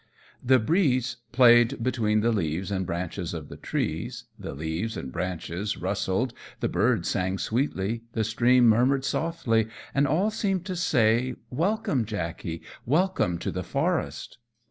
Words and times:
The 0.43 0.57
breeze 0.57 1.17
played 1.31 1.83
between 1.83 2.21
the 2.21 2.31
leaves 2.31 2.71
and 2.71 2.87
branches 2.87 3.35
of 3.35 3.49
the 3.49 3.55
trees, 3.55 4.23
the 4.39 4.55
leaves 4.55 4.97
and 4.97 5.11
branches 5.11 5.77
rustled, 5.77 6.33
the 6.59 6.67
birds 6.67 7.07
sang 7.07 7.37
sweetly, 7.37 8.01
the 8.13 8.23
stream 8.23 8.67
murmured 8.67 9.05
softly, 9.05 9.67
and 9.93 10.07
all 10.07 10.31
seemed 10.31 10.65
to 10.65 10.75
say 10.75 11.35
"Welcome, 11.51 12.05
Jackey! 12.05 12.63
welcome 12.83 13.37
to 13.37 13.51
the 13.51 13.63
forest!" 13.63 14.39